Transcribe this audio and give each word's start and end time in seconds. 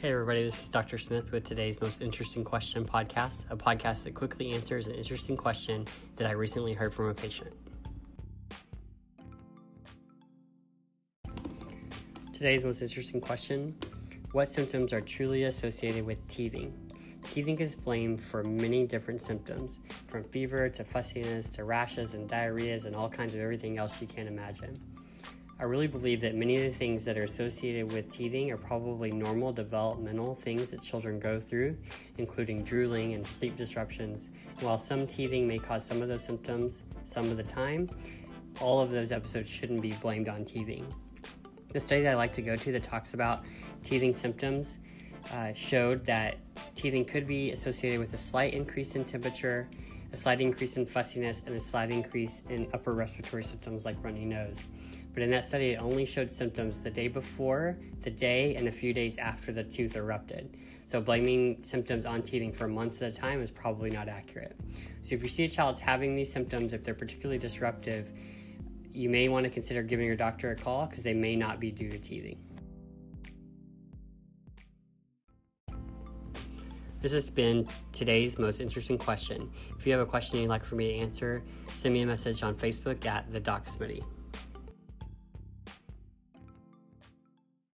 Hey, 0.00 0.12
everybody, 0.12 0.44
this 0.44 0.62
is 0.62 0.68
Dr. 0.68 0.96
Smith 0.96 1.32
with 1.32 1.42
today's 1.42 1.80
Most 1.80 2.00
Interesting 2.00 2.44
Question 2.44 2.84
podcast, 2.84 3.50
a 3.50 3.56
podcast 3.56 4.04
that 4.04 4.14
quickly 4.14 4.52
answers 4.52 4.86
an 4.86 4.94
interesting 4.94 5.36
question 5.36 5.88
that 6.14 6.28
I 6.28 6.34
recently 6.34 6.72
heard 6.72 6.94
from 6.94 7.06
a 7.06 7.14
patient. 7.14 7.52
Today's 12.32 12.62
most 12.62 12.80
interesting 12.80 13.20
question 13.20 13.74
What 14.30 14.48
symptoms 14.48 14.92
are 14.92 15.00
truly 15.00 15.42
associated 15.42 16.06
with 16.06 16.24
teething? 16.28 16.72
Teething 17.24 17.58
is 17.58 17.74
blamed 17.74 18.22
for 18.22 18.44
many 18.44 18.86
different 18.86 19.20
symptoms, 19.20 19.80
from 20.06 20.22
fever 20.22 20.68
to 20.68 20.84
fussiness 20.84 21.48
to 21.48 21.64
rashes 21.64 22.14
and 22.14 22.30
diarrheas 22.30 22.84
and 22.84 22.94
all 22.94 23.08
kinds 23.08 23.34
of 23.34 23.40
everything 23.40 23.78
else 23.78 24.00
you 24.00 24.06
can 24.06 24.28
imagine. 24.28 24.80
I 25.60 25.64
really 25.64 25.88
believe 25.88 26.20
that 26.20 26.36
many 26.36 26.54
of 26.56 26.62
the 26.62 26.78
things 26.78 27.04
that 27.04 27.18
are 27.18 27.24
associated 27.24 27.90
with 27.90 28.08
teething 28.12 28.52
are 28.52 28.56
probably 28.56 29.10
normal 29.10 29.52
developmental 29.52 30.36
things 30.36 30.68
that 30.68 30.80
children 30.80 31.18
go 31.18 31.40
through, 31.40 31.76
including 32.16 32.62
drooling 32.62 33.14
and 33.14 33.26
sleep 33.26 33.56
disruptions. 33.56 34.28
while 34.60 34.78
some 34.78 35.04
teething 35.04 35.48
may 35.48 35.58
cause 35.58 35.84
some 35.84 36.00
of 36.00 36.08
those 36.08 36.22
symptoms 36.22 36.84
some 37.06 37.28
of 37.30 37.36
the 37.36 37.42
time, 37.42 37.90
all 38.60 38.80
of 38.80 38.90
those 38.90 39.10
episodes 39.10 39.48
shouldn't 39.48 39.82
be 39.82 39.92
blamed 39.94 40.28
on 40.28 40.44
teething. 40.44 40.86
The 41.72 41.80
study 41.80 42.02
that 42.02 42.12
I 42.12 42.14
like 42.14 42.32
to 42.34 42.42
go 42.42 42.54
to 42.54 42.72
that 42.72 42.84
talks 42.84 43.14
about 43.14 43.42
teething 43.82 44.14
symptoms 44.14 44.78
uh, 45.32 45.52
showed 45.54 46.06
that 46.06 46.36
teething 46.76 47.04
could 47.04 47.26
be 47.26 47.50
associated 47.50 47.98
with 47.98 48.14
a 48.14 48.18
slight 48.18 48.54
increase 48.54 48.94
in 48.94 49.04
temperature, 49.04 49.68
a 50.12 50.16
slight 50.16 50.40
increase 50.40 50.76
in 50.76 50.86
fussiness, 50.86 51.42
and 51.46 51.54
a 51.54 51.60
slight 51.60 51.90
increase 51.90 52.42
in 52.48 52.68
upper 52.72 52.94
respiratory 52.94 53.44
symptoms 53.44 53.84
like 53.84 53.96
runny 54.02 54.24
nose. 54.24 54.64
But 55.14 55.22
in 55.22 55.30
that 55.30 55.44
study, 55.44 55.70
it 55.70 55.76
only 55.76 56.06
showed 56.06 56.30
symptoms 56.30 56.78
the 56.78 56.90
day 56.90 57.08
before, 57.08 57.76
the 58.02 58.10
day, 58.10 58.54
and 58.56 58.68
a 58.68 58.72
few 58.72 58.92
days 58.92 59.18
after 59.18 59.52
the 59.52 59.64
tooth 59.64 59.96
erupted. 59.96 60.56
So 60.86 61.00
blaming 61.00 61.62
symptoms 61.62 62.06
on 62.06 62.22
teething 62.22 62.52
for 62.52 62.68
months 62.68 63.02
at 63.02 63.08
a 63.08 63.12
time 63.12 63.42
is 63.42 63.50
probably 63.50 63.90
not 63.90 64.08
accurate. 64.08 64.56
So 65.02 65.14
if 65.14 65.22
you 65.22 65.28
see 65.28 65.44
a 65.44 65.48
child's 65.48 65.80
having 65.80 66.16
these 66.16 66.32
symptoms, 66.32 66.72
if 66.72 66.84
they're 66.84 66.94
particularly 66.94 67.38
disruptive, 67.38 68.10
you 68.90 69.08
may 69.10 69.28
want 69.28 69.44
to 69.44 69.50
consider 69.50 69.82
giving 69.82 70.06
your 70.06 70.16
doctor 70.16 70.50
a 70.50 70.56
call 70.56 70.86
because 70.86 71.02
they 71.02 71.14
may 71.14 71.36
not 71.36 71.60
be 71.60 71.70
due 71.70 71.90
to 71.90 71.98
teething. 71.98 72.38
This 77.00 77.12
has 77.12 77.30
been 77.30 77.68
today's 77.92 78.38
most 78.38 78.60
interesting 78.60 78.98
question. 78.98 79.50
If 79.78 79.86
you 79.86 79.92
have 79.92 80.00
a 80.00 80.06
question 80.06 80.40
you'd 80.40 80.48
like 80.48 80.64
for 80.64 80.74
me 80.74 80.88
to 80.92 80.98
answer, 80.98 81.42
send 81.74 81.94
me 81.94 82.02
a 82.02 82.06
message 82.06 82.42
on 82.42 82.56
Facebook 82.56 83.06
at 83.06 83.32
the 83.32 83.38
Doc 83.38 83.66
Smitty. 83.66 84.02